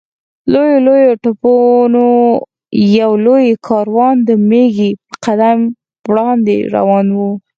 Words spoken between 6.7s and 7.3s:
روان و.